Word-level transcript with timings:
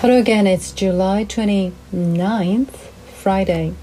Hello 0.00 0.16
again, 0.16 0.46
it's 0.46 0.70
July 0.70 1.24
29th, 1.24 2.76
Friday. 3.16 3.74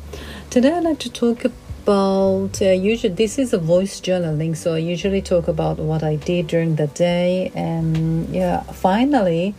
Today 0.50 0.72
I'd 0.72 0.86
like 0.86 1.00
to 1.00 1.12
talk 1.12 1.44
about 1.44 2.62
uh, 2.62 2.70
usually 2.70 3.14
this 3.14 3.38
is 3.38 3.52
a 3.52 3.58
voice 3.58 4.00
journaling, 4.00 4.56
so 4.56 4.76
I 4.76 4.78
usually 4.78 5.22
talk 5.22 5.50
about 5.50 5.78
what 5.78 6.04
I 6.04 6.16
did 6.16 6.48
during 6.48 6.78
the 6.78 6.88
day 6.88 7.52
and 7.54 8.34
yeah, 8.34 8.62
finally 8.64 9.56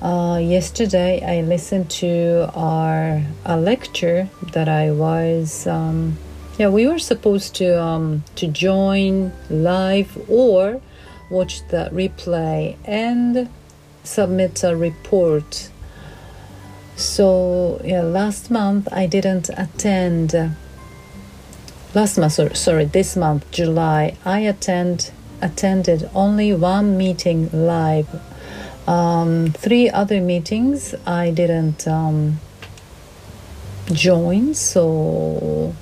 uh, 0.00 0.38
yesterday 0.40 1.24
I 1.26 1.40
listened 1.44 1.90
to 2.02 2.48
our 2.54 3.24
a 3.44 3.56
lecture 3.56 4.28
that 4.52 4.68
I 4.68 4.92
was 4.92 5.66
um, 5.66 6.16
yeah, 6.56 6.68
we 6.68 6.86
were 6.86 7.00
supposed 7.00 7.56
to 7.56 7.82
um, 7.82 8.22
to 8.36 8.46
join 8.46 9.32
live 9.50 10.16
or 10.30 10.80
watch 11.32 11.66
the 11.66 11.90
replay 11.92 12.76
and 12.84 13.48
submit 14.04 14.62
a 14.62 14.76
report 14.76 15.68
so 17.00 17.80
yeah, 17.84 18.02
last 18.02 18.50
month 18.50 18.88
I 18.92 19.06
didn't 19.06 19.48
attend. 19.56 20.34
last 21.94 22.18
month, 22.18 22.32
sorry, 22.32 22.54
sorry, 22.54 22.84
this 22.84 23.16
month, 23.16 23.50
July, 23.50 24.16
I 24.24 24.40
attend 24.40 25.10
attended 25.42 26.08
only 26.14 26.52
one 26.54 26.96
meeting 26.98 27.48
live. 27.52 28.08
Um, 28.86 29.52
three 29.52 29.88
other 29.88 30.20
meetings 30.20 30.94
I 31.06 31.30
didn't 31.30 31.86
um, 31.86 32.40
join. 33.92 34.54
So 34.54 35.74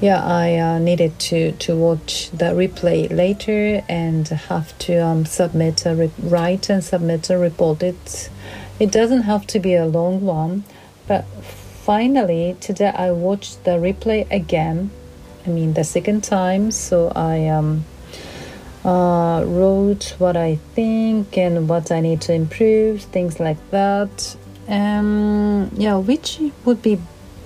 yeah, 0.00 0.22
I 0.24 0.56
uh, 0.56 0.78
needed 0.78 1.18
to 1.18 1.52
to 1.52 1.74
watch 1.76 2.30
the 2.30 2.46
replay 2.46 3.10
later 3.10 3.82
and 3.88 4.28
have 4.28 4.76
to 4.80 4.98
um, 4.98 5.24
submit 5.24 5.86
a 5.86 5.94
re- 5.94 6.10
write 6.22 6.68
and 6.70 6.84
submit 6.84 7.30
a 7.30 7.38
report. 7.38 7.82
It's 7.82 8.28
it 8.78 8.90
doesn't 8.92 9.22
have 9.22 9.46
to 9.48 9.58
be 9.58 9.74
a 9.74 9.86
long 9.86 10.22
one, 10.22 10.64
but 11.06 11.24
finally 11.84 12.56
today 12.60 12.92
I 12.94 13.12
watched 13.12 13.64
the 13.64 13.72
replay 13.72 14.30
again. 14.30 14.90
I 15.46 15.50
mean 15.50 15.74
the 15.74 15.84
second 15.84 16.24
time, 16.24 16.70
so 16.70 17.12
I 17.14 17.48
um, 17.48 17.84
uh, 18.84 19.44
wrote 19.46 20.14
what 20.18 20.36
I 20.36 20.56
think 20.74 21.36
and 21.38 21.68
what 21.68 21.90
I 21.90 22.00
need 22.00 22.20
to 22.22 22.32
improve, 22.32 23.02
things 23.02 23.40
like 23.40 23.58
that. 23.70 24.36
Um, 24.68 25.70
yeah, 25.76 25.96
which 25.96 26.40
would 26.64 26.82
be 26.82 27.00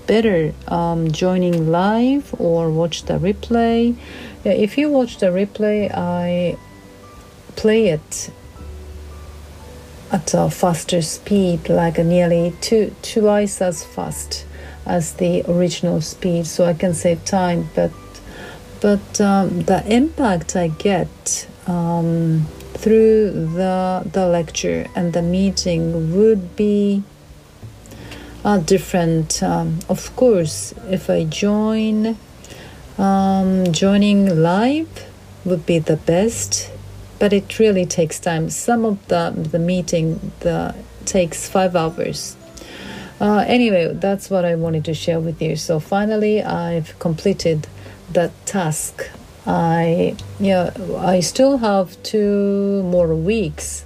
better, 0.06 0.52
um, 0.68 1.12
joining 1.12 1.70
live 1.70 2.34
or 2.38 2.70
watch 2.70 3.04
the 3.04 3.18
replay? 3.18 3.96
Yeah, 4.44 4.52
if 4.52 4.76
you 4.76 4.90
watch 4.90 5.18
the 5.18 5.26
replay, 5.26 5.90
I 5.94 6.56
play 7.56 7.88
it 7.88 8.30
at 10.12 10.34
a 10.34 10.50
faster 10.50 11.02
speed, 11.02 11.68
like 11.68 11.98
nearly 11.98 12.54
two 12.60 12.94
twice 13.02 13.62
as 13.62 13.84
fast 13.84 14.44
as 14.86 15.14
the 15.14 15.44
original 15.50 16.00
speed, 16.00 16.46
so 16.46 16.64
I 16.64 16.74
can 16.74 16.94
save 16.94 17.24
time. 17.24 17.70
But 17.74 17.92
but 18.80 19.20
um, 19.20 19.62
the 19.62 19.84
impact 19.86 20.56
I 20.56 20.68
get 20.68 21.46
um, 21.66 22.46
through 22.74 23.30
the 23.54 24.02
the 24.10 24.26
lecture 24.26 24.86
and 24.96 25.12
the 25.12 25.22
meeting 25.22 26.16
would 26.16 26.56
be 26.56 27.02
uh, 28.44 28.58
different. 28.58 29.42
Um, 29.42 29.78
of 29.88 30.14
course, 30.16 30.74
if 30.88 31.08
I 31.10 31.24
join, 31.24 32.16
um, 32.98 33.72
joining 33.72 34.42
live 34.42 35.06
would 35.44 35.66
be 35.66 35.78
the 35.78 35.96
best 35.96 36.70
but 37.20 37.32
it 37.32 37.58
really 37.60 37.86
takes 37.86 38.18
time. 38.18 38.50
Some 38.50 38.84
of 38.84 39.06
the 39.06 39.30
the 39.30 39.60
meeting 39.60 40.32
the 40.40 40.74
takes 41.04 41.48
five 41.48 41.76
hours. 41.76 42.36
Uh, 43.20 43.44
anyway, 43.46 43.92
that's 43.92 44.30
what 44.30 44.44
I 44.44 44.54
wanted 44.54 44.84
to 44.86 44.94
share 44.94 45.20
with 45.20 45.40
you. 45.42 45.54
So 45.54 45.78
finally, 45.78 46.42
I've 46.42 46.98
completed 46.98 47.68
that 48.12 48.32
task. 48.46 49.08
I 49.46 50.16
yeah, 50.40 50.72
I 50.96 51.20
still 51.20 51.58
have 51.58 52.02
two 52.02 52.82
more 52.84 53.14
weeks 53.14 53.84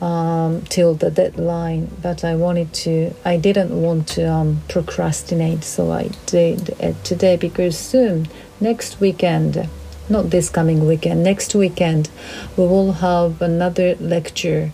um, 0.00 0.62
till 0.62 0.94
the 0.94 1.10
deadline, 1.10 1.90
but 2.00 2.24
I 2.24 2.34
wanted 2.34 2.72
to. 2.84 3.14
I 3.24 3.36
didn't 3.36 3.82
want 3.82 4.08
to 4.16 4.24
um, 4.24 4.62
procrastinate, 4.68 5.64
so 5.64 5.92
I 5.92 6.10
did 6.24 6.70
it 6.80 7.04
today 7.04 7.36
because 7.36 7.78
soon 7.78 8.28
next 8.60 9.00
weekend 9.00 9.68
not 10.10 10.30
this 10.30 10.50
coming 10.50 10.86
weekend, 10.86 11.22
next 11.22 11.54
weekend, 11.54 12.10
we 12.56 12.64
will 12.66 12.92
have 12.92 13.40
another 13.40 13.94
lecture. 13.96 14.70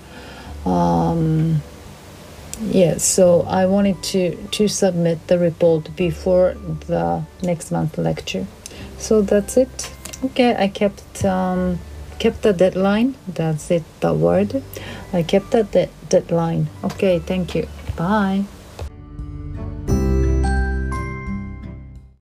Um, 0.65 1.63
yeah, 2.61 2.97
so 2.97 3.43
I 3.43 3.67
wanted 3.67 4.03
to, 4.05 4.37
to 4.53 4.69
submit 4.69 5.27
the 5.27 5.39
report 5.39 5.95
before 5.95 6.55
the 6.87 7.23
next 7.43 7.71
month 7.71 7.99
lecture. 7.99 8.47
So 8.99 9.21
that's 9.23 9.57
it. 9.57 9.91
Okay, 10.25 10.57
I 10.57 10.69
kept 10.69 11.25
um, 11.25 11.79
kept 12.19 12.43
the 12.43 12.53
deadline. 12.53 13.15
That's 13.29 13.71
it, 13.71 13.85
the 14.01 14.15
word. 14.15 14.63
I 15.13 15.23
kept 15.23 15.51
the 15.51 15.65
de- 15.65 15.91
deadline. 16.09 16.69
Okay, 16.83 17.19
thank 17.19 17.55
you. 17.55 17.69
Bye. 17.97 18.45